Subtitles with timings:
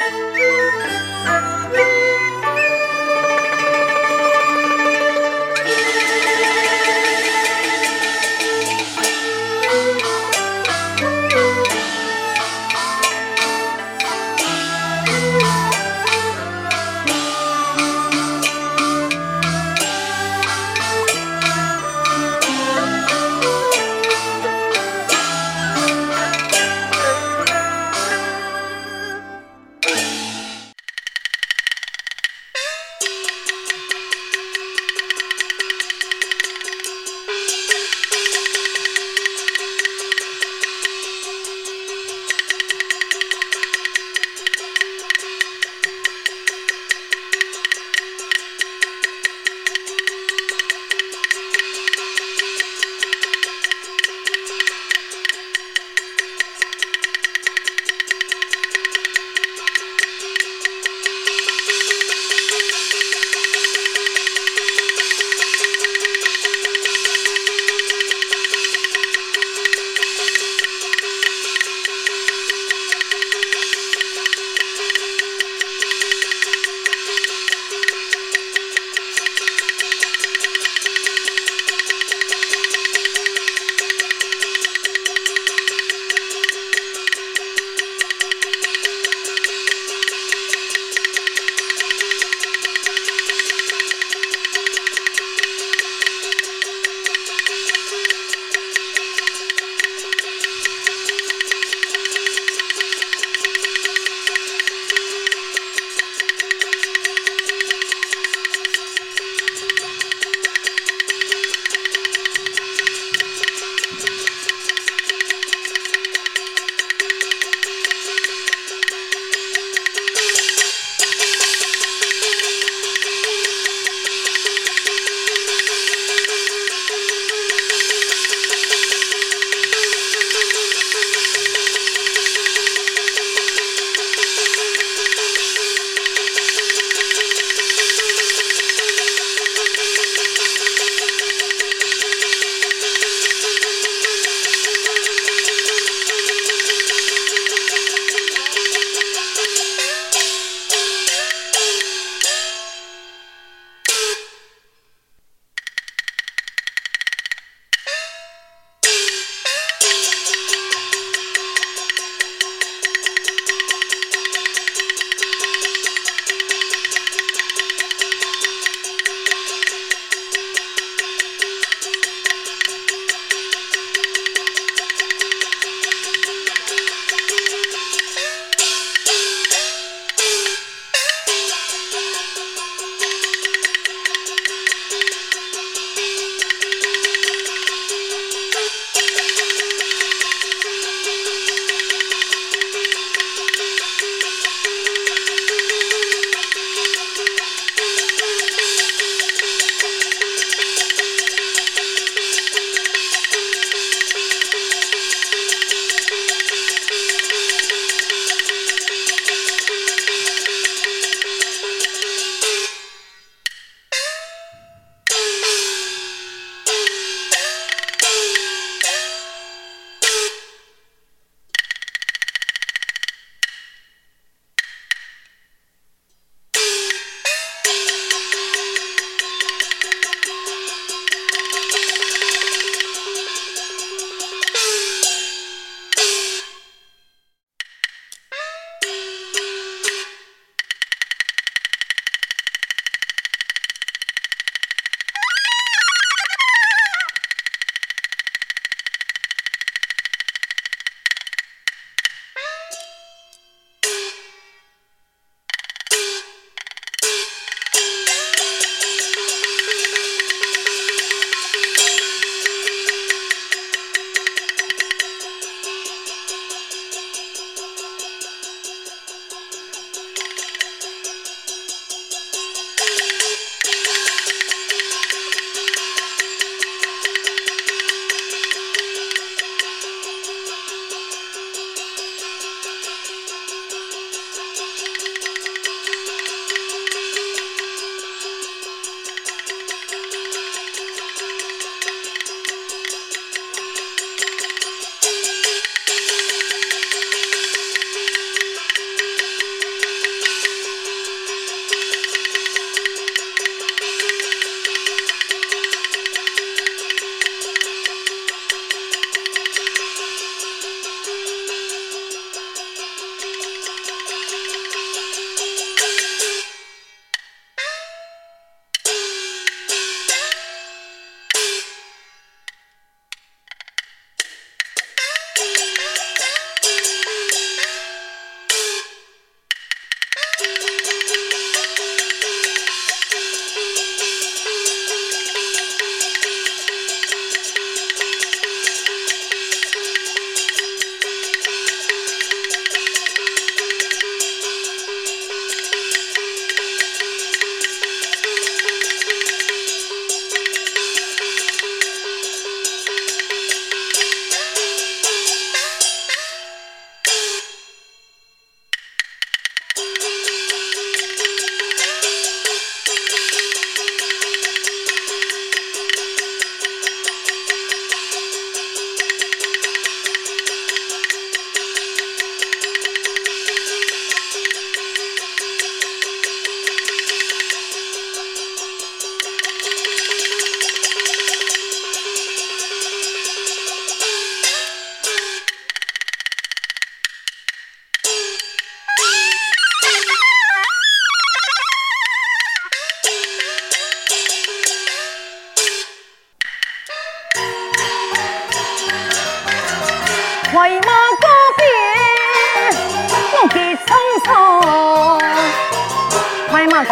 [0.00, 0.44] Música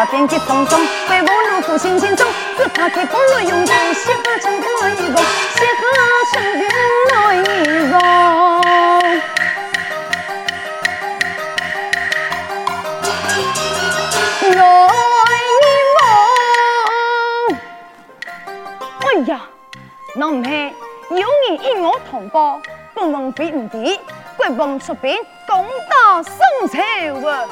[0.00, 2.26] 马家边结东东，贵王如虎心情重，
[2.56, 5.82] 只怕他不能用功，写何成功来一功，写何
[6.32, 6.64] 成功
[7.12, 7.44] 来一
[7.90, 8.00] 功。
[19.00, 19.42] 哎呀，
[20.16, 20.74] 那唔系
[21.10, 22.58] 有你与我同胞，
[22.94, 24.00] 不枉费唔敌，
[24.38, 25.14] 国王出兵
[25.46, 26.32] 攻打宋
[26.72, 27.46] 朝啊！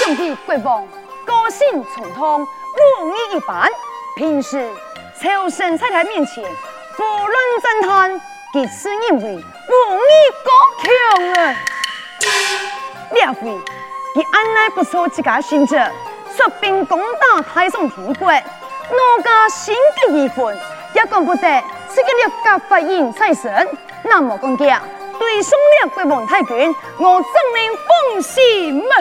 [0.00, 0.86] 想必国王
[1.24, 3.68] 个性冲动，武艺一般，
[4.16, 4.70] 平时
[5.20, 6.44] 朝臣在他面前
[6.96, 8.20] 不论赞叹，
[8.52, 10.12] 其是因为武艺
[10.44, 10.50] 高
[10.82, 11.56] 强啊！
[13.14, 13.58] 这回
[14.14, 15.76] 他按捺不受自家选择，
[16.36, 18.30] 出兵攻打太上天国。
[18.30, 20.54] 哪家心急意愤，
[20.94, 23.66] 也讲不得这个六甲法印在身，
[24.02, 24.82] 那么讲讲，
[25.18, 27.76] 对上了国王太君，我怎能
[28.12, 28.94] 放心嘛？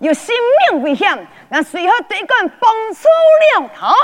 [0.00, 0.34] 有生
[0.72, 3.94] 命危险，那随后对官帮助了他。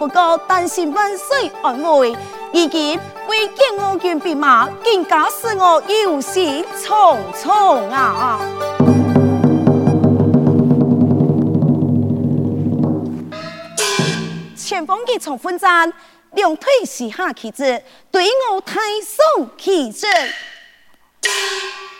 [0.00, 2.16] 不过担心万岁安危，
[2.54, 8.40] 以及为见我军兵马，更加使我忧心忡忡啊！
[14.56, 15.92] 前方一场奋战，
[16.30, 20.06] 两腿是下旗子，对我太松气质。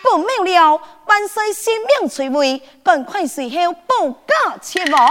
[0.01, 5.07] 不明了，万岁性命垂危，赶快随后报驾前往。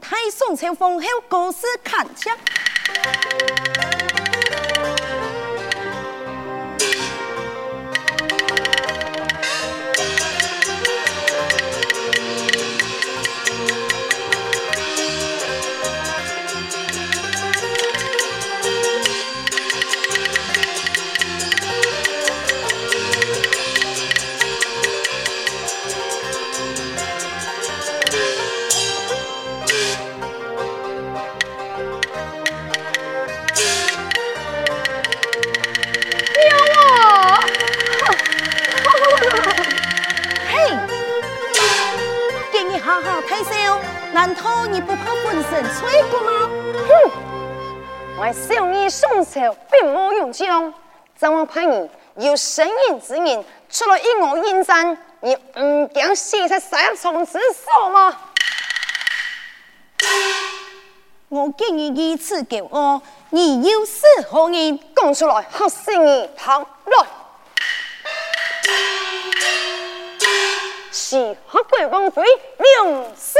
[0.00, 2.36] 太宋朝封后国师看枪。
[45.54, 46.50] 不怕粉身碎骨吗？
[46.88, 47.10] 哼！
[48.18, 50.72] 我小儿宋朝并无勇气喽，
[51.16, 54.98] 怎么派你有神隐之人出来与我应战？
[55.20, 58.16] 你唔惊死在沙场之上吗？
[61.28, 64.80] 我见你如此骄傲，你又是何人？
[64.96, 67.06] 讲出来，好生儿堂来。
[70.90, 72.22] 是黑鬼王妃
[72.58, 73.38] 娘子。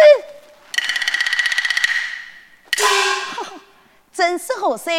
[4.13, 4.91] 真是好笑！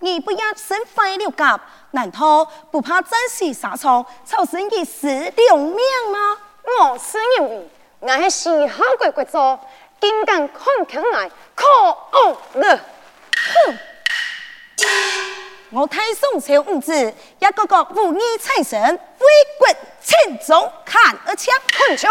[0.00, 1.60] 你不要身坏了甲，
[1.92, 5.76] 难道不怕战死沙场，草生一死两命
[6.10, 6.38] 吗？
[6.80, 9.58] 我是认为，我是西夏国国主，
[10.00, 12.76] 竟敢看强来，可恶了！
[12.76, 13.78] 哼！
[15.70, 19.26] 我太宋朝五子，一个个武艺在身，为
[19.58, 19.68] 国
[20.02, 22.10] 尽忠，看而枪，看枪。